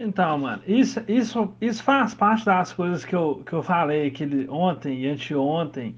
Então, 0.00 0.38
mano, 0.38 0.62
isso, 0.64 1.02
isso, 1.08 1.52
isso 1.60 1.82
faz 1.82 2.14
parte 2.14 2.44
das 2.44 2.72
coisas 2.72 3.04
que 3.04 3.16
eu, 3.16 3.42
que 3.44 3.52
eu 3.52 3.62
falei 3.64 4.06
aquele, 4.06 4.48
ontem 4.48 5.00
e 5.00 5.08
anteontem. 5.08 5.96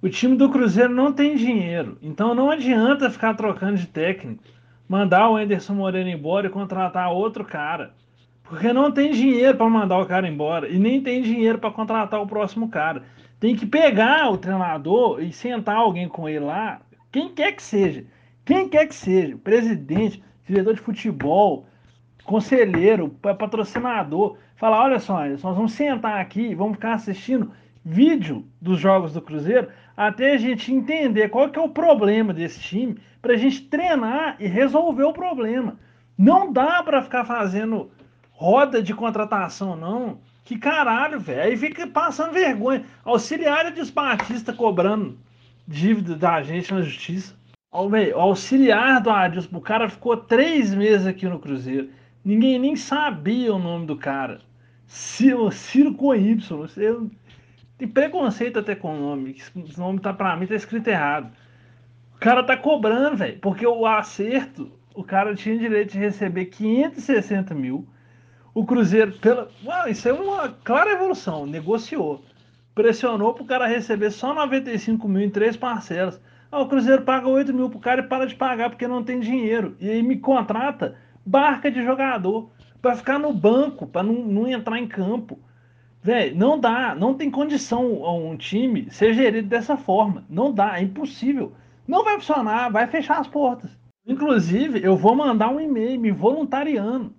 O 0.00 0.08
time 0.08 0.36
do 0.36 0.48
Cruzeiro 0.48 0.94
não 0.94 1.12
tem 1.12 1.36
dinheiro, 1.36 1.98
então 2.00 2.34
não 2.34 2.50
adianta 2.50 3.10
ficar 3.10 3.34
trocando 3.34 3.76
de 3.76 3.86
técnico, 3.86 4.42
mandar 4.88 5.28
o 5.28 5.36
Anderson 5.36 5.74
Moreira 5.74 6.08
embora 6.08 6.46
e 6.46 6.50
contratar 6.50 7.12
outro 7.12 7.44
cara. 7.44 7.92
Porque 8.42 8.72
não 8.72 8.90
tem 8.90 9.12
dinheiro 9.12 9.56
para 9.58 9.68
mandar 9.68 9.98
o 9.98 10.06
cara 10.06 10.26
embora 10.26 10.66
e 10.68 10.78
nem 10.78 11.02
tem 11.02 11.20
dinheiro 11.20 11.58
para 11.58 11.70
contratar 11.70 12.22
o 12.22 12.26
próximo 12.26 12.70
cara. 12.70 13.02
Tem 13.38 13.54
que 13.54 13.66
pegar 13.66 14.30
o 14.30 14.38
treinador 14.38 15.22
e 15.22 15.30
sentar 15.30 15.76
alguém 15.76 16.08
com 16.08 16.26
ele 16.26 16.46
lá, 16.46 16.80
quem 17.12 17.28
quer 17.28 17.52
que 17.52 17.62
seja, 17.62 18.06
quem 18.46 18.66
quer 18.66 18.86
que 18.86 18.94
seja, 18.94 19.36
presidente, 19.36 20.22
diretor 20.46 20.74
de 20.74 20.80
futebol, 20.80 21.66
conselheiro, 22.24 23.08
patrocinador, 23.08 24.36
falar: 24.56 24.84
olha 24.84 24.98
só, 24.98 25.24
nós 25.24 25.40
vamos 25.40 25.72
sentar 25.72 26.20
aqui, 26.20 26.54
vamos 26.54 26.74
ficar 26.74 26.94
assistindo 26.94 27.52
vídeo 27.84 28.44
dos 28.60 28.78
jogos 28.78 29.12
do 29.12 29.22
Cruzeiro 29.22 29.68
até 29.96 30.32
a 30.32 30.38
gente 30.38 30.72
entender 30.72 31.28
qual 31.28 31.48
que 31.48 31.58
é 31.58 31.62
o 31.62 31.68
problema 31.68 32.32
desse 32.32 32.60
time, 32.60 32.98
para 33.20 33.34
a 33.34 33.36
gente 33.36 33.62
treinar 33.62 34.36
e 34.38 34.46
resolver 34.46 35.04
o 35.04 35.12
problema. 35.12 35.76
Não 36.16 36.52
dá 36.52 36.82
para 36.82 37.02
ficar 37.02 37.24
fazendo 37.24 37.90
roda 38.30 38.82
de 38.82 38.94
contratação, 38.94 39.76
não. 39.76 40.18
Que 40.44 40.58
caralho, 40.58 41.20
velho. 41.20 41.42
Aí 41.42 41.56
fica 41.56 41.86
passando 41.86 42.32
vergonha. 42.32 42.84
Auxiliar 43.04 43.70
de 43.70 43.92
Batista 43.92 44.52
cobrando 44.52 45.18
dívida 45.68 46.16
da 46.16 46.42
gente 46.42 46.72
na 46.72 46.80
justiça. 46.80 47.34
O 47.70 48.18
auxiliar 48.18 49.00
do 49.00 49.10
Adilson, 49.10 49.56
o 49.56 49.60
cara 49.60 49.88
ficou 49.88 50.16
três 50.16 50.74
meses 50.74 51.06
aqui 51.06 51.26
no 51.26 51.38
Cruzeiro. 51.38 51.90
Ninguém 52.24 52.58
nem 52.58 52.76
sabia 52.76 53.54
o 53.54 53.58
nome 53.58 53.86
do 53.86 53.96
cara. 53.96 54.40
Ciro, 54.86 55.50
Ciro 55.50 55.94
com 55.94 56.14
Y. 56.14 56.36
Você 56.56 56.96
tem 57.78 57.88
preconceito 57.88 58.58
até 58.58 58.74
com 58.74 58.94
o 58.94 59.00
nome. 59.00 59.36
Esse 59.36 59.78
nome 59.78 60.00
tá 60.00 60.12
pra 60.12 60.36
mim, 60.36 60.46
tá 60.46 60.54
escrito 60.54 60.88
errado. 60.88 61.32
O 62.14 62.18
cara 62.18 62.42
tá 62.42 62.56
cobrando, 62.56 63.16
velho. 63.16 63.38
Porque 63.38 63.66
o 63.66 63.86
acerto, 63.86 64.70
o 64.94 65.02
cara 65.02 65.34
tinha 65.34 65.58
direito 65.58 65.92
de 65.92 65.98
receber 65.98 66.46
560 66.46 67.54
mil 67.54 67.88
o 68.52 68.64
Cruzeiro, 68.64 69.12
pela. 69.12 69.48
Uau, 69.64 69.88
isso 69.88 70.08
é 70.08 70.12
uma 70.12 70.48
clara 70.48 70.92
evolução. 70.92 71.46
Negociou. 71.46 72.24
Pressionou 72.74 73.34
para 73.34 73.42
o 73.42 73.46
cara 73.46 73.66
receber 73.66 74.10
só 74.10 74.34
95 74.34 75.08
mil 75.08 75.22
em 75.22 75.30
três 75.30 75.56
parcelas. 75.56 76.20
Ah, 76.50 76.60
o 76.60 76.68
Cruzeiro 76.68 77.02
paga 77.02 77.28
8 77.28 77.52
mil 77.52 77.70
pro 77.70 77.78
cara 77.78 78.00
e 78.00 78.06
para 78.06 78.26
de 78.26 78.34
pagar 78.34 78.70
porque 78.70 78.88
não 78.88 79.02
tem 79.02 79.20
dinheiro. 79.20 79.76
E 79.80 79.88
aí 79.88 80.02
me 80.02 80.18
contrata 80.18 80.96
barca 81.30 81.70
de 81.70 81.84
jogador 81.84 82.50
para 82.82 82.96
ficar 82.96 83.18
no 83.18 83.32
banco, 83.32 83.86
para 83.86 84.02
não, 84.02 84.14
não 84.14 84.48
entrar 84.48 84.78
em 84.78 84.88
campo. 84.88 85.38
Velho, 86.02 86.34
não 86.36 86.58
dá, 86.58 86.94
não 86.94 87.14
tem 87.14 87.30
condição 87.30 88.02
um 88.02 88.36
time 88.36 88.90
ser 88.90 89.14
gerido 89.14 89.48
dessa 89.48 89.76
forma. 89.76 90.24
Não 90.28 90.52
dá, 90.52 90.78
é 90.78 90.82
impossível. 90.82 91.52
Não 91.86 92.02
vai 92.02 92.14
funcionar, 92.14 92.70
vai 92.70 92.86
fechar 92.88 93.20
as 93.20 93.28
portas. 93.28 93.70
Inclusive, 94.04 94.82
eu 94.82 94.96
vou 94.96 95.14
mandar 95.14 95.50
um 95.50 95.60
e-mail 95.60 96.00
me 96.00 96.10
voluntariando 96.10 97.14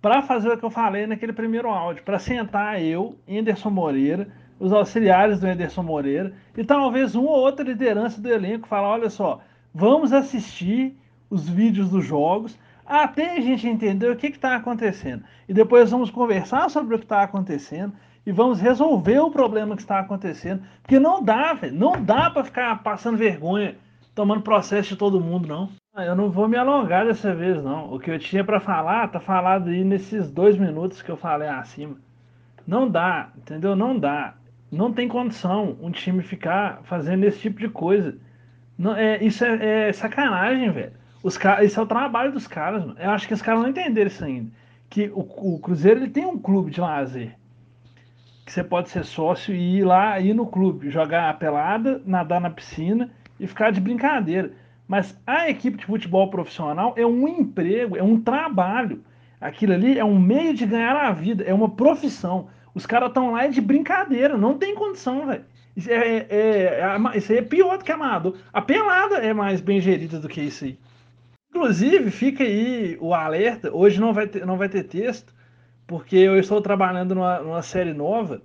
para 0.00 0.22
fazer 0.22 0.50
o 0.50 0.56
que 0.56 0.64
eu 0.64 0.70
falei 0.70 1.06
naquele 1.06 1.32
primeiro 1.32 1.68
áudio, 1.68 2.02
para 2.04 2.18
sentar 2.18 2.82
eu, 2.82 3.16
Anderson 3.28 3.70
Moreira, 3.70 4.28
os 4.58 4.72
auxiliares 4.72 5.40
do 5.40 5.46
Anderson 5.46 5.82
Moreira 5.82 6.32
e 6.56 6.64
talvez 6.64 7.14
uma 7.14 7.30
ou 7.30 7.40
outra 7.40 7.64
liderança 7.64 8.20
do 8.20 8.28
elenco 8.28 8.66
falar, 8.66 8.88
olha 8.88 9.10
só, 9.10 9.40
vamos 9.74 10.12
assistir 10.12 10.96
os 11.28 11.48
vídeos 11.48 11.90
dos 11.90 12.04
jogos 12.04 12.56
até 12.86 13.36
a 13.36 13.40
gente 13.40 13.66
entender 13.66 14.10
o 14.10 14.16
que 14.16 14.26
está 14.26 14.56
acontecendo. 14.56 15.24
E 15.48 15.54
depois 15.54 15.90
vamos 15.90 16.10
conversar 16.10 16.68
sobre 16.70 16.94
o 16.94 16.98
que 16.98 17.04
está 17.04 17.22
acontecendo 17.22 17.92
e 18.24 18.32
vamos 18.32 18.60
resolver 18.60 19.18
o 19.18 19.30
problema 19.30 19.76
que 19.76 19.82
está 19.82 19.98
acontecendo. 19.98 20.62
Porque 20.82 20.98
não 20.98 21.22
dá, 21.22 21.52
velho, 21.54 21.74
não 21.74 22.02
dá 22.02 22.30
para 22.30 22.44
ficar 22.44 22.82
passando 22.82 23.16
vergonha, 23.16 23.76
tomando 24.14 24.42
processo 24.42 24.90
de 24.90 24.96
todo 24.96 25.20
mundo, 25.20 25.48
não. 25.48 25.68
Ah, 25.94 26.04
eu 26.04 26.16
não 26.16 26.30
vou 26.30 26.48
me 26.48 26.56
alongar 26.56 27.04
dessa 27.04 27.34
vez, 27.34 27.62
não. 27.62 27.92
O 27.92 27.98
que 27.98 28.10
eu 28.10 28.18
tinha 28.18 28.42
para 28.42 28.60
falar, 28.60 29.08
tá 29.08 29.20
falado 29.20 29.68
aí 29.68 29.84
nesses 29.84 30.30
dois 30.30 30.56
minutos 30.56 31.02
que 31.02 31.10
eu 31.10 31.16
falei 31.16 31.48
acima. 31.48 31.96
Não 32.66 32.88
dá, 32.88 33.30
entendeu? 33.36 33.76
Não 33.76 33.98
dá. 33.98 34.34
Não 34.70 34.92
tem 34.92 35.06
condição 35.06 35.76
um 35.82 35.90
time 35.90 36.22
ficar 36.22 36.80
fazendo 36.84 37.24
esse 37.24 37.40
tipo 37.40 37.60
de 37.60 37.68
coisa. 37.68 38.16
Não, 38.78 38.96
é, 38.96 39.22
isso 39.22 39.44
é, 39.44 39.88
é 39.88 39.92
sacanagem, 39.92 40.70
velho. 40.70 40.92
Os 41.22 41.38
caras, 41.38 41.66
isso 41.66 41.78
é 41.78 41.82
o 41.82 41.86
trabalho 41.86 42.32
dos 42.32 42.46
caras, 42.46 42.84
mano. 42.84 42.98
Eu 42.98 43.10
acho 43.10 43.28
que 43.28 43.34
os 43.34 43.42
caras 43.42 43.62
não 43.62 43.68
entenderam 43.68 44.08
isso 44.08 44.24
ainda. 44.24 44.50
Que 44.90 45.08
o, 45.14 45.20
o 45.20 45.58
Cruzeiro 45.60 46.00
ele 46.00 46.10
tem 46.10 46.26
um 46.26 46.38
clube 46.38 46.70
de 46.70 46.80
lazer. 46.80 47.36
Que 48.44 48.52
você 48.52 48.64
pode 48.64 48.90
ser 48.90 49.04
sócio 49.04 49.54
e 49.54 49.78
ir 49.78 49.84
lá, 49.84 50.18
ir 50.18 50.34
no 50.34 50.46
clube, 50.46 50.90
jogar 50.90 51.30
a 51.30 51.34
pelada, 51.34 52.02
nadar 52.04 52.40
na 52.40 52.50
piscina 52.50 53.10
e 53.38 53.46
ficar 53.46 53.70
de 53.70 53.80
brincadeira. 53.80 54.52
Mas 54.88 55.16
a 55.26 55.48
equipe 55.48 55.78
de 55.78 55.86
futebol 55.86 56.28
profissional 56.28 56.92
é 56.96 57.06
um 57.06 57.28
emprego, 57.28 57.96
é 57.96 58.02
um 58.02 58.20
trabalho. 58.20 59.02
Aquilo 59.40 59.72
ali 59.72 59.98
é 59.98 60.04
um 60.04 60.18
meio 60.18 60.54
de 60.54 60.66
ganhar 60.66 60.96
a 60.96 61.12
vida, 61.12 61.44
é 61.44 61.54
uma 61.54 61.70
profissão. 61.70 62.48
Os 62.74 62.84
caras 62.84 63.08
estão 63.08 63.32
lá 63.32 63.46
de 63.46 63.60
brincadeira, 63.60 64.36
não 64.36 64.58
tem 64.58 64.74
condição, 64.74 65.26
velho. 65.26 65.44
Isso, 65.76 65.90
é, 65.90 65.94
é, 65.94 66.26
é, 66.30 67.16
isso 67.16 67.32
aí 67.32 67.38
é 67.38 67.42
pior 67.42 67.78
do 67.78 67.84
que 67.84 67.92
amador. 67.92 68.36
A 68.52 68.60
pelada 68.60 69.16
é 69.16 69.32
mais 69.32 69.60
bem 69.60 69.80
gerida 69.80 70.18
do 70.18 70.28
que 70.28 70.40
isso 70.40 70.64
aí. 70.64 70.78
Inclusive, 71.54 72.10
fica 72.10 72.42
aí 72.42 72.96
o 72.98 73.12
alerta. 73.12 73.70
Hoje 73.70 74.00
não 74.00 74.14
vai 74.14 74.26
ter, 74.26 74.46
não 74.46 74.56
vai 74.56 74.70
ter 74.70 74.84
texto, 74.84 75.34
porque 75.86 76.16
eu 76.16 76.38
estou 76.38 76.62
trabalhando 76.62 77.14
numa, 77.14 77.40
numa 77.40 77.62
série 77.62 77.92
nova 77.92 78.40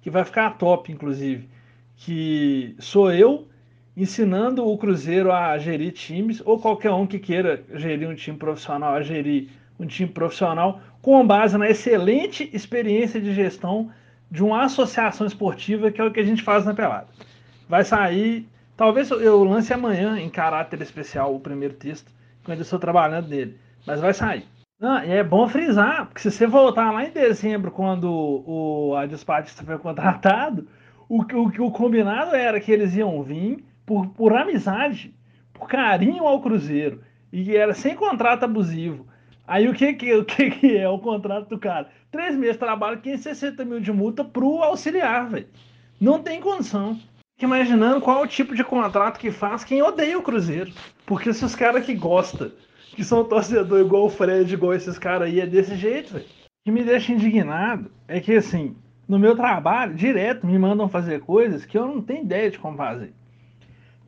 que 0.00 0.08
vai 0.08 0.24
ficar 0.24 0.50
top, 0.50 0.92
inclusive. 0.92 1.48
Que 1.96 2.76
sou 2.78 3.12
eu 3.12 3.48
ensinando 3.96 4.64
o 4.64 4.78
Cruzeiro 4.78 5.32
a 5.32 5.58
gerir 5.58 5.92
times, 5.92 6.40
ou 6.44 6.58
qualquer 6.58 6.92
um 6.92 7.04
que 7.04 7.18
queira 7.18 7.64
gerir 7.74 8.08
um 8.08 8.14
time 8.14 8.38
profissional, 8.38 8.94
a 8.94 9.02
gerir 9.02 9.48
um 9.78 9.84
time 9.84 10.08
profissional, 10.08 10.80
com 11.02 11.26
base 11.26 11.58
na 11.58 11.68
excelente 11.68 12.48
experiência 12.52 13.20
de 13.20 13.34
gestão 13.34 13.90
de 14.30 14.42
uma 14.42 14.62
associação 14.64 15.26
esportiva, 15.26 15.90
que 15.90 16.00
é 16.00 16.04
o 16.04 16.12
que 16.12 16.20
a 16.20 16.24
gente 16.24 16.42
faz 16.44 16.64
na 16.64 16.72
Pelada. 16.72 17.08
Vai 17.68 17.84
sair, 17.84 18.48
talvez 18.76 19.10
eu 19.10 19.42
lance 19.42 19.72
amanhã 19.72 20.16
em 20.18 20.30
caráter 20.30 20.80
especial 20.80 21.34
o 21.34 21.40
primeiro 21.40 21.74
texto, 21.74 22.10
quando 22.44 22.58
eu 22.58 22.62
estou 22.62 22.78
trabalhando 22.78 23.28
nele, 23.28 23.58
mas 23.86 24.00
vai 24.00 24.12
sair. 24.14 24.46
Não, 24.80 24.98
é 24.98 25.22
bom 25.22 25.46
frisar, 25.48 26.06
porque 26.06 26.20
se 26.20 26.30
você 26.30 26.46
voltar 26.46 26.90
lá 26.90 27.04
em 27.04 27.10
dezembro, 27.10 27.70
quando 27.70 28.10
o 28.10 28.96
Adilson 28.96 29.24
Batista 29.24 29.64
foi 29.64 29.78
contratado, 29.78 30.66
o, 31.08 31.22
o, 31.22 31.66
o 31.66 31.70
combinado 31.70 32.34
era 32.34 32.60
que 32.60 32.72
eles 32.72 32.94
iam 32.96 33.22
vir 33.22 33.64
por, 33.86 34.08
por 34.08 34.32
amizade, 34.32 35.14
por 35.52 35.68
carinho 35.68 36.26
ao 36.26 36.40
Cruzeiro, 36.40 37.00
e 37.32 37.56
era 37.56 37.74
sem 37.74 37.94
contrato 37.94 38.44
abusivo. 38.44 39.06
Aí 39.46 39.68
o 39.68 39.74
que, 39.74 39.92
que, 39.94 40.14
o 40.14 40.24
que, 40.24 40.50
que 40.50 40.76
é 40.76 40.88
o 40.88 40.98
contrato 40.98 41.48
do 41.48 41.58
cara? 41.58 41.88
Três 42.10 42.34
meses 42.34 42.54
de 42.54 42.60
trabalho, 42.60 43.00
560 43.00 43.64
mil 43.64 43.80
de 43.80 43.92
multa 43.92 44.24
pro 44.24 44.62
auxiliar, 44.62 45.28
velho. 45.28 45.46
Não 46.00 46.20
tem 46.20 46.40
condição. 46.40 46.98
Fico 47.36 47.52
imaginando 47.52 48.00
qual 48.00 48.20
é 48.20 48.24
o 48.24 48.28
tipo 48.28 48.54
de 48.54 48.62
contrato 48.62 49.18
que 49.18 49.30
faz 49.30 49.64
quem 49.64 49.82
odeia 49.82 50.18
o 50.18 50.22
Cruzeiro. 50.22 50.72
Porque 51.06 51.32
se 51.32 51.44
os 51.44 51.54
caras 51.54 51.84
que 51.84 51.94
gostam, 51.94 52.52
que 52.94 53.02
são 53.02 53.24
torcedor 53.24 53.80
igual 53.80 54.06
o 54.06 54.10
Fred, 54.10 54.52
igual 54.52 54.74
esses 54.74 54.98
caras 54.98 55.28
aí, 55.28 55.40
é 55.40 55.46
desse 55.46 55.74
jeito, 55.76 56.14
velho. 56.14 56.24
O 56.24 56.64
que 56.64 56.70
me 56.70 56.84
deixa 56.84 57.12
indignado 57.12 57.90
é 58.06 58.20
que, 58.20 58.32
assim, 58.34 58.76
no 59.08 59.18
meu 59.18 59.34
trabalho, 59.34 59.94
direto 59.94 60.46
me 60.46 60.58
mandam 60.58 60.88
fazer 60.88 61.20
coisas 61.20 61.64
que 61.64 61.76
eu 61.76 61.86
não 61.86 62.00
tenho 62.00 62.22
ideia 62.22 62.50
de 62.50 62.58
como 62.58 62.76
fazer 62.76 63.12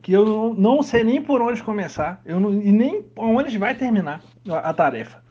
que 0.05 0.13
eu 0.13 0.53
não, 0.53 0.83
sei 0.83 1.03
nem 1.03 1.19
por 1.19 1.41
onde 1.41 1.63
começar 1.63 2.21
eu 2.23 2.39
não, 2.39 2.53
e 2.53 2.71
nem 2.71 3.03
onde 3.15 3.57
vai 3.57 3.73
terminar 3.73 4.21
a, 4.47 4.69
a 4.69 4.71
tarefa. 4.71 5.23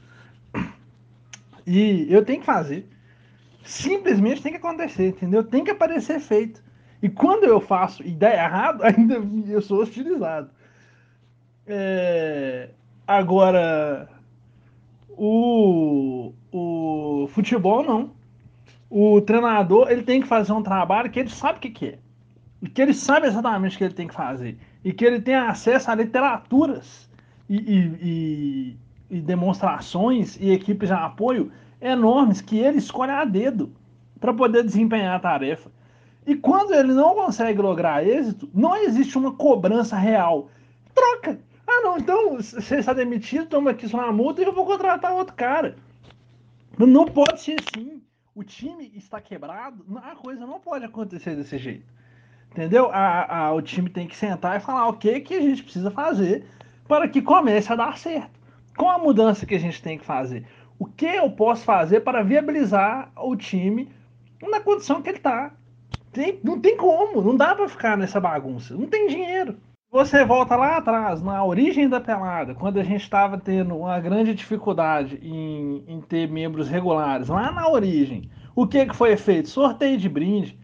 E 1.64 2.08
eu 2.10 2.24
tenho 2.24 2.40
que 2.40 2.44
fazer. 2.44 2.88
Simplesmente 3.62 4.42
tem 4.42 4.50
que 4.50 4.58
acontecer, 4.58 5.10
entendeu? 5.10 5.44
Tem 5.44 5.62
que 5.62 5.70
aparecer 5.70 6.18
feito. 6.18 6.60
E 7.04 7.08
quando 7.10 7.44
eu 7.44 7.60
faço 7.60 8.02
e 8.02 8.12
dá 8.12 8.32
errado, 8.32 8.80
ainda 8.82 9.20
eu 9.46 9.60
sou 9.60 9.82
hostilizado. 9.82 10.48
É... 11.66 12.70
Agora, 13.06 14.08
o, 15.10 16.32
o 16.50 17.28
futebol 17.28 17.84
não. 17.84 18.10
O 18.88 19.20
treinador 19.20 19.90
ele 19.90 20.02
tem 20.02 20.22
que 20.22 20.26
fazer 20.26 20.52
um 20.52 20.62
trabalho 20.62 21.10
que 21.10 21.20
ele 21.20 21.28
sabe 21.28 21.58
o 21.58 21.60
que, 21.60 21.68
que 21.68 21.86
é 21.88 21.98
que 22.70 22.80
ele 22.80 22.94
sabe 22.94 23.26
exatamente 23.26 23.74
o 23.74 23.78
que 23.78 23.84
ele 23.84 23.92
tem 23.92 24.08
que 24.08 24.14
fazer 24.14 24.56
e 24.82 24.90
que 24.90 25.04
ele 25.04 25.20
tem 25.20 25.34
acesso 25.34 25.90
a 25.90 25.94
literaturas 25.94 27.10
e, 27.46 27.56
e, 27.56 28.78
e, 29.10 29.16
e 29.18 29.20
demonstrações 29.20 30.38
e 30.40 30.50
equipes 30.50 30.88
de 30.88 30.94
apoio 30.94 31.52
enormes 31.82 32.40
que 32.40 32.56
ele 32.56 32.78
escolhe 32.78 33.10
a 33.10 33.26
dedo 33.26 33.70
para 34.18 34.32
poder 34.32 34.64
desempenhar 34.64 35.16
a 35.16 35.20
tarefa. 35.20 35.70
E 36.26 36.34
quando 36.34 36.72
ele 36.72 36.92
não 36.92 37.14
consegue 37.14 37.60
lograr 37.60 38.06
êxito, 38.06 38.48
não 38.54 38.76
existe 38.76 39.18
uma 39.18 39.32
cobrança 39.32 39.96
real. 39.96 40.48
Troca! 40.94 41.38
Ah, 41.66 41.80
não, 41.82 41.98
então 41.98 42.36
você 42.36 42.76
está 42.76 42.92
demitido, 42.92 43.46
toma 43.46 43.70
aqui 43.70 43.88
sua 43.88 44.12
multa 44.12 44.40
e 44.40 44.44
eu 44.44 44.52
vou 44.52 44.66
contratar 44.66 45.12
outro 45.12 45.34
cara. 45.34 45.76
Não 46.78 47.04
pode 47.04 47.40
ser 47.40 47.56
assim. 47.60 48.02
O 48.34 48.42
time 48.42 48.90
está 48.94 49.20
quebrado, 49.20 49.84
a 49.96 50.16
coisa 50.16 50.46
não 50.46 50.58
pode 50.58 50.84
acontecer 50.84 51.36
desse 51.36 51.56
jeito. 51.56 51.86
Entendeu? 52.50 52.90
A, 52.92 53.46
a, 53.46 53.52
o 53.52 53.62
time 53.62 53.88
tem 53.88 54.06
que 54.06 54.16
sentar 54.16 54.56
e 54.56 54.60
falar 54.60 54.88
o 54.88 54.94
que, 54.94 55.20
que 55.20 55.34
a 55.34 55.40
gente 55.40 55.62
precisa 55.62 55.90
fazer 55.90 56.44
para 56.86 57.08
que 57.08 57.22
comece 57.22 57.72
a 57.72 57.76
dar 57.76 57.96
certo. 57.98 58.40
Qual 58.76 58.90
a 58.90 58.98
mudança 58.98 59.46
que 59.46 59.54
a 59.54 59.58
gente 59.58 59.82
tem 59.82 59.98
que 59.98 60.04
fazer? 60.04 60.46
O 60.78 60.86
que 60.86 61.06
eu 61.06 61.30
posso 61.30 61.64
fazer 61.64 62.00
para 62.00 62.22
viabilizar 62.22 63.10
o 63.16 63.36
time 63.36 63.88
na 64.42 64.60
condição 64.60 65.00
que 65.00 65.08
ele 65.08 65.18
está? 65.18 65.52
Não 66.42 66.60
tem 66.60 66.76
como, 66.76 67.22
não 67.22 67.36
dá 67.36 67.54
para 67.54 67.68
ficar 67.68 67.96
nessa 67.96 68.20
bagunça. 68.20 68.74
Não 68.74 68.86
tem 68.86 69.08
dinheiro. 69.08 69.56
Você 69.94 70.24
volta 70.24 70.56
lá 70.56 70.78
atrás, 70.78 71.22
na 71.22 71.44
origem 71.44 71.88
da 71.88 72.00
pelada, 72.00 72.52
quando 72.52 72.80
a 72.80 72.82
gente 72.82 73.02
estava 73.02 73.38
tendo 73.38 73.76
uma 73.76 74.00
grande 74.00 74.34
dificuldade 74.34 75.20
em, 75.22 75.84
em, 75.86 76.00
ter 76.00 76.28
membros 76.28 76.68
regulares, 76.68 77.28
lá 77.28 77.52
na 77.52 77.68
origem, 77.68 78.28
o 78.56 78.66
que, 78.66 78.86
que 78.86 78.96
foi 78.96 79.16
feito? 79.16 79.48
Sorteio 79.48 79.96
de 79.96 80.08
brinde. 80.08 80.58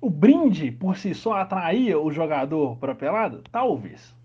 O 0.00 0.08
brinde 0.08 0.72
por 0.72 0.96
si 0.96 1.14
só 1.14 1.34
atraía 1.34 2.00
o 2.00 2.10
jogador 2.10 2.78
para 2.78 2.92
a 2.92 2.94
pelada? 2.94 3.42
Talvez. 3.52 4.16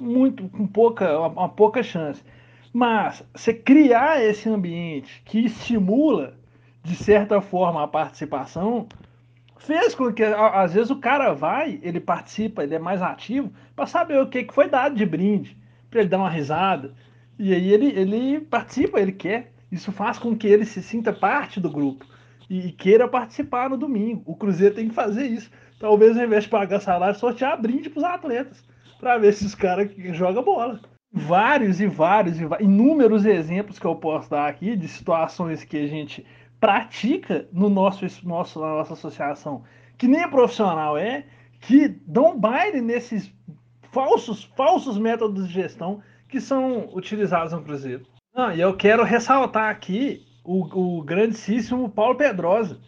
Muito, 0.00 0.48
com 0.48 0.66
pouca, 0.66 1.16
uma, 1.16 1.28
uma 1.28 1.48
pouca 1.48 1.80
chance. 1.80 2.20
Mas 2.72 3.24
você 3.32 3.54
criar 3.54 4.20
esse 4.20 4.48
ambiente 4.48 5.22
que 5.24 5.38
estimula, 5.44 6.34
de 6.82 6.96
certa 6.96 7.40
forma, 7.40 7.84
a 7.84 7.86
participação, 7.86 8.88
fez 9.58 9.94
com 9.94 10.12
que, 10.12 10.22
às 10.22 10.74
vezes, 10.74 10.90
o 10.90 11.00
cara 11.00 11.32
vai, 11.32 11.78
ele 11.82 12.00
participa, 12.00 12.62
ele 12.62 12.74
é 12.74 12.78
mais 12.78 13.02
ativo, 13.02 13.52
para 13.74 13.86
saber 13.86 14.20
o 14.20 14.28
que, 14.28 14.44
que 14.44 14.54
foi 14.54 14.68
dado 14.68 14.94
de 14.94 15.06
brinde, 15.06 15.56
para 15.90 16.00
ele 16.00 16.08
dar 16.08 16.18
uma 16.18 16.30
risada. 16.30 16.94
E 17.38 17.52
aí 17.52 17.72
ele, 17.72 17.86
ele 17.88 18.40
participa, 18.40 19.00
ele 19.00 19.12
quer. 19.12 19.52
Isso 19.70 19.90
faz 19.90 20.18
com 20.18 20.36
que 20.36 20.46
ele 20.46 20.64
se 20.64 20.82
sinta 20.82 21.12
parte 21.12 21.60
do 21.60 21.70
grupo 21.70 22.06
e, 22.48 22.68
e 22.68 22.72
queira 22.72 23.08
participar 23.08 23.68
no 23.68 23.76
domingo. 23.76 24.22
O 24.24 24.36
Cruzeiro 24.36 24.74
tem 24.74 24.88
que 24.88 24.94
fazer 24.94 25.26
isso. 25.26 25.50
Talvez, 25.80 26.16
ao 26.16 26.24
invés 26.24 26.44
de 26.44 26.50
pagar 26.50 26.80
salário, 26.80 27.18
sortear 27.18 27.60
brinde 27.60 27.90
para 27.90 27.98
os 27.98 28.04
atletas, 28.04 28.64
para 29.00 29.18
ver 29.18 29.32
se 29.32 29.44
os 29.44 29.54
caras 29.54 29.90
jogam 30.12 30.44
bola 30.44 30.80
vários 31.14 31.80
e 31.80 31.86
vários 31.86 32.40
e 32.40 32.44
inúmeros 32.60 33.24
exemplos 33.24 33.78
que 33.78 33.86
eu 33.86 33.94
posso 33.94 34.28
dar 34.28 34.48
aqui 34.48 34.74
de 34.74 34.88
situações 34.88 35.62
que 35.62 35.76
a 35.76 35.86
gente 35.86 36.26
pratica 36.60 37.48
no 37.52 37.68
nosso, 37.68 38.04
nosso 38.26 38.60
na 38.60 38.68
nossa 38.68 38.94
associação, 38.94 39.62
que 39.98 40.08
nem 40.08 40.28
profissional 40.28 40.96
é, 40.96 41.26
que 41.60 41.88
dão 42.06 42.38
baile 42.38 42.80
nesses 42.80 43.32
falsos 43.92 44.44
falsos 44.56 44.98
métodos 44.98 45.46
de 45.46 45.54
gestão 45.54 46.02
que 46.28 46.40
são 46.40 46.88
utilizados 46.94 47.52
no 47.52 47.62
Cruzeiro. 47.62 48.04
Ah, 48.34 48.54
e 48.54 48.60
eu 48.60 48.76
quero 48.76 49.04
ressaltar 49.04 49.70
aqui 49.70 50.26
o, 50.42 50.98
o 50.98 51.02
grandíssimo 51.02 51.88
Paulo 51.88 52.16
Pedrosa, 52.16 52.80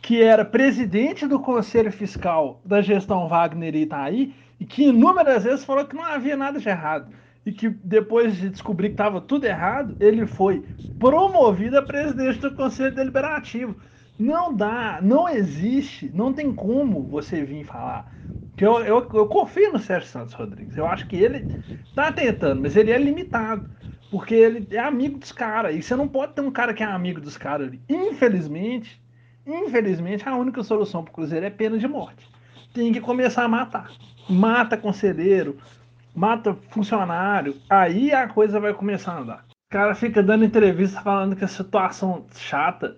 que 0.00 0.22
era 0.22 0.44
presidente 0.44 1.26
do 1.26 1.38
Conselho 1.38 1.92
Fiscal 1.92 2.60
da 2.64 2.80
gestão 2.80 3.28
Wagner 3.28 3.74
Itaí 3.74 4.34
e 4.58 4.64
que 4.64 4.84
inúmeras 4.84 5.44
vezes 5.44 5.64
falou 5.64 5.84
que 5.84 5.94
não 5.94 6.04
havia 6.04 6.36
nada 6.36 6.58
de 6.58 6.68
errado 6.68 7.12
e 7.44 7.52
que 7.52 7.68
depois 7.68 8.36
de 8.36 8.48
descobrir 8.48 8.88
que 8.88 8.94
estava 8.94 9.20
tudo 9.20 9.44
errado, 9.44 9.94
ele 10.00 10.26
foi 10.26 10.64
promovido 10.98 11.78
a 11.78 11.82
presidente 11.82 12.40
do 12.40 12.54
Conselho 12.54 12.94
Deliberativo. 12.94 13.76
Não 14.18 14.54
dá, 14.54 15.00
não 15.02 15.28
existe, 15.28 16.10
não 16.14 16.32
tem 16.32 16.54
como 16.54 17.02
você 17.02 17.44
vir 17.44 17.64
falar. 17.64 18.12
Que 18.56 18.64
eu, 18.64 18.78
eu, 18.80 19.08
eu 19.12 19.26
confio 19.26 19.72
no 19.72 19.78
Sérgio 19.78 20.08
Santos 20.08 20.34
Rodrigues. 20.34 20.76
Eu 20.76 20.86
acho 20.86 21.06
que 21.06 21.16
ele 21.16 21.46
está 21.88 22.12
tentando, 22.12 22.62
mas 22.62 22.76
ele 22.76 22.92
é 22.92 22.98
limitado. 22.98 23.68
Porque 24.10 24.34
ele 24.34 24.66
é 24.70 24.78
amigo 24.78 25.18
dos 25.18 25.32
caras. 25.32 25.74
E 25.74 25.82
você 25.82 25.96
não 25.96 26.06
pode 26.06 26.34
ter 26.34 26.40
um 26.40 26.50
cara 26.50 26.72
que 26.72 26.82
é 26.82 26.86
amigo 26.86 27.20
dos 27.20 27.36
caras 27.36 27.66
ali. 27.66 27.82
Infelizmente, 27.88 29.02
infelizmente, 29.44 30.28
a 30.28 30.36
única 30.36 30.62
solução 30.62 31.02
para 31.02 31.10
o 31.10 31.14
Cruzeiro 31.14 31.44
é 31.44 31.50
pena 31.50 31.76
de 31.76 31.88
morte. 31.88 32.30
Tem 32.72 32.92
que 32.92 33.00
começar 33.00 33.44
a 33.44 33.48
matar. 33.48 33.90
Mata 34.28 34.76
conselheiro, 34.76 35.58
mata 36.14 36.56
funcionário, 36.70 37.56
aí 37.68 38.12
a 38.12 38.28
coisa 38.28 38.60
vai 38.60 38.72
começar 38.72 39.12
a 39.12 39.20
andar. 39.20 39.44
O 39.68 39.72
cara 39.72 39.94
fica 39.94 40.22
dando 40.22 40.44
entrevista 40.44 41.00
falando 41.00 41.34
que 41.34 41.44
a 41.44 41.48
situação 41.48 42.24
chata, 42.36 42.96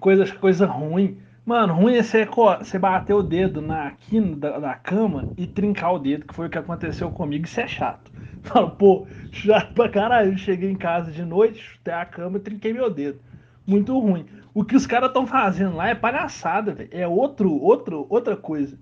coisa, 0.00 0.26
coisa 0.36 0.66
ruim. 0.66 1.18
Mano, 1.44 1.74
ruim 1.74 1.96
é 1.96 2.02
você, 2.02 2.24
você 2.24 2.78
bater 2.78 3.12
o 3.12 3.22
dedo 3.22 3.60
na 3.60 3.90
quina 3.90 4.34
da, 4.34 4.58
da, 4.58 4.74
cama 4.74 5.28
e 5.36 5.46
trincar 5.46 5.92
o 5.92 5.98
dedo, 5.98 6.26
que 6.26 6.34
foi 6.34 6.46
o 6.46 6.50
que 6.50 6.56
aconteceu 6.56 7.10
comigo. 7.10 7.44
Isso 7.44 7.60
é 7.60 7.68
chato. 7.68 8.10
Falo, 8.42 8.70
pô, 8.70 9.06
chato 9.30 9.74
pra 9.74 9.90
caralho. 9.90 10.38
Cheguei 10.38 10.70
em 10.70 10.76
casa 10.76 11.12
de 11.12 11.22
noite, 11.22 11.60
chutei 11.60 11.92
a 11.92 12.06
cama 12.06 12.38
e 12.38 12.40
trinquei 12.40 12.72
meu 12.72 12.88
dedo. 12.88 13.20
Muito 13.66 13.98
ruim. 13.98 14.24
O 14.54 14.64
que 14.64 14.76
os 14.76 14.86
caras 14.86 15.08
estão 15.08 15.26
fazendo 15.26 15.76
lá 15.76 15.90
é 15.90 15.94
palhaçada. 15.94 16.88
É 16.90 17.06
outro, 17.06 17.52
outro, 17.52 18.06
outra 18.08 18.36
coisa. 18.36 18.78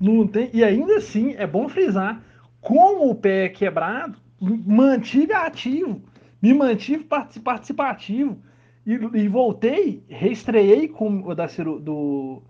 Não 0.00 0.26
tem, 0.26 0.48
e 0.54 0.64
ainda 0.64 0.96
assim, 0.96 1.34
é 1.36 1.46
bom 1.46 1.68
frisar, 1.68 2.22
com 2.68 3.08
o 3.08 3.14
pé 3.14 3.48
quebrado, 3.48 4.18
mantive 4.38 5.32
ativo, 5.32 6.02
me 6.40 6.52
mantive 6.52 7.02
participativo 7.02 8.38
e, 8.86 8.92
e 8.92 9.26
voltei, 9.26 10.04
reestreiei 10.06 10.86
com 10.86 11.22
o 11.22 11.34
da 11.34 11.46
do, 11.46 12.42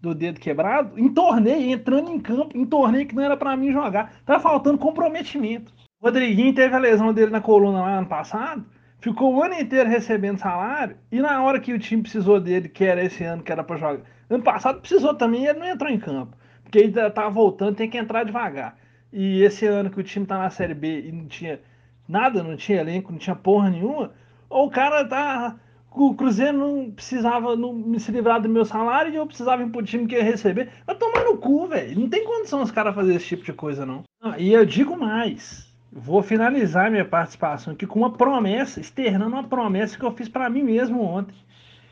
do 0.00 0.14
dedo 0.14 0.38
quebrado, 0.38 0.96
em 0.96 1.12
torneio, 1.12 1.72
entrando 1.72 2.12
em 2.12 2.20
campo, 2.20 2.56
em 2.56 2.64
torneio 2.64 3.08
que 3.08 3.16
não 3.16 3.24
era 3.24 3.36
para 3.36 3.56
mim 3.56 3.72
jogar. 3.72 4.20
Tá 4.24 4.38
faltando 4.38 4.78
comprometimento. 4.78 5.74
O 6.00 6.06
Rodriguinho 6.06 6.54
teve 6.54 6.72
a 6.72 6.78
lesão 6.78 7.12
dele 7.12 7.32
na 7.32 7.40
coluna 7.40 7.80
lá 7.80 7.98
ano 7.98 8.06
passado, 8.06 8.64
ficou 9.00 9.34
o 9.34 9.42
ano 9.42 9.54
inteiro 9.54 9.90
recebendo 9.90 10.38
salário, 10.38 10.96
e 11.10 11.18
na 11.18 11.42
hora 11.42 11.58
que 11.58 11.72
o 11.72 11.78
time 11.78 12.02
precisou 12.02 12.38
dele, 12.40 12.68
que 12.68 12.84
era 12.84 13.02
esse 13.02 13.24
ano 13.24 13.42
que 13.42 13.50
era 13.50 13.64
para 13.64 13.76
jogar, 13.76 14.04
ano 14.30 14.44
passado 14.44 14.78
precisou 14.78 15.12
também, 15.12 15.44
ele 15.44 15.58
não 15.58 15.66
entrou 15.66 15.90
em 15.90 15.98
campo, 15.98 16.36
porque 16.62 16.78
ele 16.78 17.10
tá 17.10 17.28
voltando, 17.28 17.74
tem 17.74 17.90
que 17.90 17.98
entrar 17.98 18.22
devagar. 18.22 18.76
E 19.18 19.42
esse 19.42 19.64
ano 19.64 19.88
que 19.88 19.98
o 19.98 20.04
time 20.04 20.26
tá 20.26 20.36
na 20.36 20.50
Série 20.50 20.74
B 20.74 21.06
e 21.06 21.10
não 21.10 21.24
tinha 21.24 21.58
nada, 22.06 22.42
não 22.42 22.54
tinha 22.54 22.82
elenco, 22.82 23.10
não 23.10 23.18
tinha 23.18 23.34
porra 23.34 23.70
nenhuma, 23.70 24.12
ou 24.46 24.66
o 24.66 24.70
cara 24.70 25.06
tá. 25.06 25.56
O 25.90 26.14
Cruzeiro 26.14 26.58
não 26.58 26.90
precisava 26.90 27.56
não, 27.56 27.98
se 27.98 28.12
livrar 28.12 28.42
do 28.42 28.48
meu 28.50 28.66
salário 28.66 29.10
e 29.10 29.16
eu 29.16 29.26
precisava 29.26 29.62
ir 29.62 29.70
pro 29.70 29.82
time 29.82 30.06
que 30.06 30.14
ia 30.14 30.22
receber. 30.22 30.68
Vai 30.86 30.94
tomar 30.96 31.24
no 31.24 31.38
cu, 31.38 31.66
velho. 31.66 31.98
Não 31.98 32.10
tem 32.10 32.26
condição 32.26 32.60
os 32.60 32.70
caras 32.70 32.94
fazer 32.94 33.14
esse 33.14 33.28
tipo 33.28 33.42
de 33.42 33.54
coisa, 33.54 33.86
não. 33.86 34.02
Ah, 34.20 34.38
e 34.38 34.52
eu 34.52 34.66
digo 34.66 34.94
mais. 34.98 35.66
Vou 35.90 36.22
finalizar 36.22 36.90
minha 36.90 37.06
participação 37.06 37.72
aqui 37.72 37.86
com 37.86 38.00
uma 38.00 38.12
promessa, 38.12 38.80
externando 38.80 39.32
uma 39.32 39.48
promessa 39.48 39.98
que 39.98 40.04
eu 40.04 40.12
fiz 40.12 40.28
para 40.28 40.50
mim 40.50 40.62
mesmo 40.62 41.00
ontem. 41.00 41.34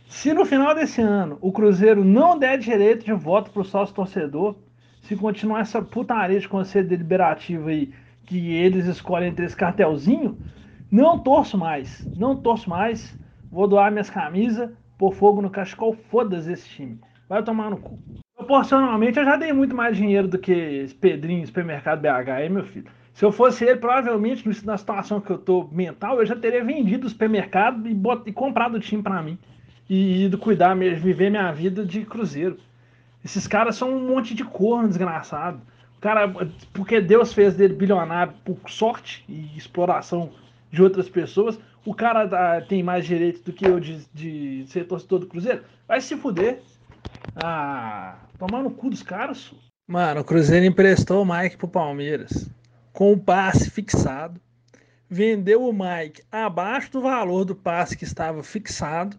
Se 0.07 0.35
no 0.35 0.45
final 0.45 0.75
desse 0.75 1.01
ano 1.01 1.39
o 1.41 1.51
Cruzeiro 1.51 2.05
não 2.05 2.39
der 2.39 2.59
direito 2.59 3.03
de 3.03 3.15
voto 3.15 3.51
pro 3.51 3.65
sócio 3.65 3.95
torcedor, 3.95 4.57
se 5.05 5.15
continuar 5.17 5.61
essa 5.61 5.83
putaria 5.83 6.41
de 6.41 6.49
conselho 6.49 6.89
deliberativo 6.89 7.69
aí, 7.69 7.93
que 8.27 8.55
eles 8.55 8.87
escolhem 8.87 9.29
entre 9.29 9.45
esse 9.45 9.57
cartelzinho, 9.57 10.39
não 10.91 11.19
torço 11.19 11.59
mais. 11.59 12.07
Não 12.17 12.37
torço 12.37 12.71
mais. 12.71 13.19
Vou 13.51 13.69
doar 13.69 13.93
minhas 13.93 14.09
camisas, 14.09 14.71
pôr 14.99 15.13
fogo 15.13 15.43
no 15.43 15.51
cachecol, 15.51 15.95
foda-se 16.11 16.53
esse 16.53 16.69
time. 16.69 16.99
Vai 17.29 17.43
tomar 17.43 17.71
no 17.71 17.77
cu. 17.77 17.99
Proporcionalmente, 18.35 19.19
eu 19.19 19.25
já 19.25 19.37
dei 19.37 19.53
muito 19.53 19.77
mais 19.77 19.97
dinheiro 19.97 20.27
do 20.27 20.39
que 20.39 20.53
esse 20.53 20.95
Pedrinho, 20.95 21.47
supermercado 21.47 22.01
BH, 22.01 22.31
aí, 22.31 22.49
meu 22.49 22.65
filho. 22.65 22.87
Se 23.13 23.25
eu 23.25 23.31
fosse 23.31 23.65
ele, 23.65 23.77
provavelmente, 23.77 24.49
na 24.67 24.77
situação 24.77 25.21
que 25.21 25.31
eu 25.31 25.39
tô 25.39 25.69
mental, 25.71 26.19
eu 26.19 26.27
já 26.27 26.35
teria 26.35 26.65
vendido 26.65 27.07
o 27.07 27.11
supermercado 27.11 27.87
e, 27.87 27.95
bot... 27.95 28.29
e 28.29 28.33
comprado 28.33 28.75
o 28.75 28.81
time 28.81 29.03
para 29.03 29.23
mim. 29.23 29.39
E 29.89 30.25
ido 30.25 30.39
cuidar, 30.39 30.75
viver 30.75 31.31
minha 31.31 31.53
vida 31.53 31.85
de 31.85 32.05
cruzeiro. 32.05 32.57
Esses 33.25 33.47
caras 33.47 33.77
são 33.77 33.91
um 33.91 34.07
monte 34.07 34.35
de 34.35 34.45
corno 34.45 34.87
desgraçado. 34.87 35.61
O 35.97 36.01
cara, 36.01 36.29
porque 36.75 37.01
Deus 37.01 37.33
fez 37.33 37.55
dele 37.55 37.75
bilionário 37.75 38.35
por 38.45 38.59
sorte 38.69 39.25
e 39.27 39.57
exploração 39.57 40.31
de 40.71 40.83
outras 40.83 41.09
pessoas, 41.09 41.59
o 41.87 41.95
cara 41.95 42.27
dá, 42.27 42.61
tem 42.61 42.83
mais 42.83 43.07
direito 43.07 43.43
do 43.43 43.53
que 43.53 43.67
eu 43.67 43.81
de, 43.81 44.05
de 44.13 44.65
ser 44.69 44.85
torcedor 44.85 45.21
do 45.21 45.27
Cruzeiro? 45.27 45.65
Vai 45.89 46.01
se 46.01 46.17
fuder. 46.17 46.61
Ah, 47.43 48.17
tomar 48.39 48.63
no 48.63 48.71
cu 48.71 48.91
dos 48.91 49.03
caras. 49.03 49.53
Mano, 49.87 50.21
o 50.21 50.25
Cruzeiro 50.25 50.67
emprestou 50.67 51.23
o 51.23 51.27
Mike 51.27 51.57
pro 51.57 51.69
Palmeiras 51.69 52.51
com 52.93 53.13
o 53.13 53.19
passe 53.19 53.71
fixado. 53.71 54.41
Vendeu 55.09 55.63
o 55.63 55.73
Mike 55.73 56.23
abaixo 56.31 56.93
do 56.93 57.01
valor 57.01 57.45
do 57.45 57.55
passe 57.55 57.97
que 57.97 58.05
estava 58.05 58.43
fixado 58.43 59.17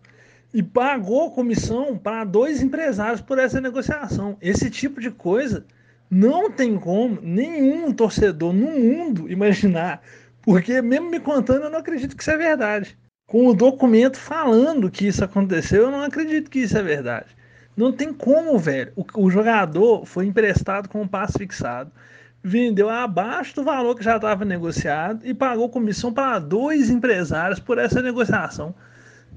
e 0.55 0.63
pagou 0.63 1.31
comissão 1.31 1.97
para 1.97 2.23
dois 2.23 2.61
empresários 2.61 3.19
por 3.19 3.37
essa 3.37 3.59
negociação. 3.59 4.37
Esse 4.41 4.69
tipo 4.69 5.01
de 5.01 5.11
coisa 5.11 5.65
não 6.09 6.49
tem 6.49 6.77
como 6.77 7.19
nenhum 7.21 7.91
torcedor 7.91 8.53
no 8.53 8.71
mundo 8.71 9.27
imaginar, 9.29 10.01
porque 10.41 10.81
mesmo 10.81 11.09
me 11.09 11.19
contando, 11.19 11.65
eu 11.65 11.69
não 11.69 11.79
acredito 11.79 12.15
que 12.15 12.21
isso 12.21 12.31
é 12.31 12.37
verdade. 12.37 12.97
Com 13.27 13.47
o 13.47 13.53
documento 13.53 14.17
falando 14.17 14.89
que 14.89 15.05
isso 15.05 15.25
aconteceu, 15.25 15.83
eu 15.83 15.91
não 15.91 16.03
acredito 16.03 16.49
que 16.49 16.59
isso 16.59 16.77
é 16.77 16.81
verdade. 16.81 17.35
Não 17.75 17.91
tem 17.91 18.13
como, 18.13 18.57
velho. 18.57 18.93
O, 18.95 19.25
o 19.25 19.29
jogador 19.29 20.05
foi 20.05 20.25
emprestado 20.25 20.87
com 20.87 21.01
um 21.01 21.07
passe 21.07 21.37
fixado, 21.37 21.91
vendeu 22.41 22.87
abaixo 22.89 23.55
do 23.55 23.63
valor 23.65 23.93
que 23.93 24.05
já 24.05 24.15
estava 24.15 24.45
negociado 24.45 25.19
e 25.27 25.33
pagou 25.33 25.67
comissão 25.67 26.13
para 26.13 26.39
dois 26.39 26.89
empresários 26.89 27.59
por 27.59 27.77
essa 27.77 28.01
negociação 28.01 28.73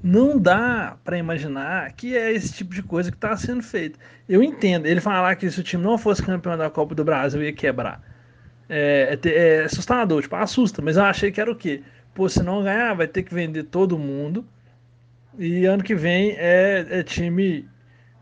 não 0.01 0.37
dá 0.39 0.97
para 1.03 1.17
imaginar 1.17 1.91
que 1.93 2.17
é 2.17 2.31
esse 2.31 2.53
tipo 2.53 2.73
de 2.73 2.81
coisa 2.81 3.11
que 3.11 3.17
está 3.17 3.35
sendo 3.35 3.61
feito. 3.61 3.99
Eu 4.27 4.41
entendo, 4.41 4.85
ele 4.85 5.01
falar 5.01 5.35
que 5.35 5.49
se 5.49 5.59
o 5.59 5.63
time 5.63 5.83
não 5.83 5.97
fosse 5.97 6.23
campeão 6.23 6.57
da 6.57 6.69
Copa 6.69 6.95
do 6.95 7.03
Brasil 7.03 7.43
ia 7.43 7.53
quebrar. 7.53 8.01
É, 8.69 9.17
é, 9.23 9.29
é 9.29 9.63
assustador, 9.63 10.21
tipo, 10.21 10.35
assusta, 10.35 10.81
mas 10.81 10.95
eu 10.95 11.03
achei 11.03 11.31
que 11.31 11.41
era 11.41 11.51
o 11.51 11.55
quê? 11.55 11.81
Pô, 12.13 12.29
se 12.29 12.41
não 12.43 12.63
ganhar, 12.63 12.93
vai 12.93 13.07
ter 13.07 13.23
que 13.23 13.33
vender 13.33 13.63
todo 13.63 13.97
mundo. 13.97 14.45
E 15.37 15.65
ano 15.65 15.83
que 15.83 15.95
vem 15.95 16.35
é, 16.37 16.85
é 16.89 17.03
time 17.03 17.67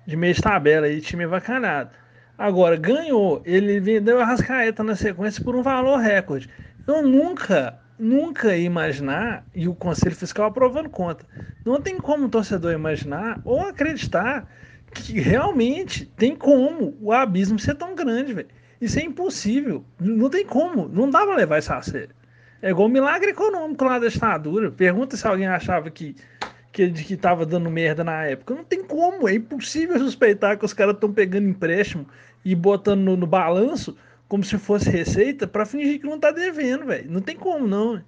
de 0.06 0.16
meio 0.16 0.34
de 0.34 0.42
tabela 0.42 0.88
aí, 0.88 1.02
time 1.02 1.26
vacanado. 1.26 1.90
Agora, 2.38 2.76
ganhou, 2.76 3.42
ele 3.46 3.80
vendeu 3.80 4.22
a 4.22 4.26
Rascaeta 4.26 4.84
na 4.84 4.96
sequência 4.96 5.44
por 5.44 5.56
um 5.56 5.64
valor 5.64 5.98
recorde. 5.98 6.50
Eu 6.88 7.02
nunca 7.02 7.80
nunca 8.00 8.56
imaginar, 8.56 9.46
e 9.54 9.68
o 9.68 9.75
Conselho 9.75 10.16
Fiscal 10.16 10.46
aprovando 10.46 10.89
conta, 10.89 11.25
não 11.66 11.82
tem 11.82 11.98
como 11.98 12.25
o 12.25 12.30
torcedor 12.30 12.74
imaginar 12.74 13.42
ou 13.44 13.62
acreditar 13.62 14.48
que 14.94 15.20
realmente 15.20 16.06
tem 16.06 16.36
como 16.36 16.98
o 17.01 17.12
abismo 17.12 17.60
ser 17.60 17.75
tão 17.75 17.96
grande, 17.96 18.34
velho. 18.34 18.48
Isso 18.80 19.00
é 19.00 19.04
impossível. 19.04 19.84
Não 20.00 20.30
tem 20.30 20.46
como. 20.46 20.88
Não 20.88 21.10
dá 21.10 21.25
pra 21.25 21.36
levar 21.36 21.60
isso 21.60 21.74
a 21.74 21.82
sério. 21.82 22.16
É 22.62 22.70
igual 22.70 22.88
o 22.88 22.92
milagre 22.92 23.32
econômico 23.32 23.84
lá 23.84 24.00
da 24.00 24.08
ditadura. 24.08 24.72
Pergunta 24.72 25.18
se 25.18 25.27
alguém 25.27 25.48
achava 25.48 25.89
que 25.89 26.16
que, 26.72 26.92
que 26.92 27.18
tava 27.18 27.44
dando 27.44 27.72
merda 27.72 28.04
na 28.04 28.25
época. 28.25 28.54
Não 28.54 28.63
tem 28.63 28.84
como. 28.84 29.27
É 29.27 29.34
impossível 29.34 29.98
suspeitar 29.98 30.58
que 30.58 30.66
os 30.66 30.74
caras 30.74 30.94
estão 30.94 31.12
pegando 31.12 31.48
empréstimo 31.48 32.08
e 32.46 32.54
botando 32.54 33.01
no, 33.01 33.18
no 33.18 33.25
balanço 33.25 33.98
como 34.28 34.44
se 34.44 34.58
fosse 34.58 34.90
receita 34.90 35.48
para 35.48 35.66
fingir 35.66 36.00
que 36.00 36.06
não 36.08 36.20
tá 36.20 36.32
devendo, 36.32 36.86
velho. 36.86 37.10
Não 37.12 37.22
tem 37.22 37.36
como, 37.36 37.68
não. 37.68 38.04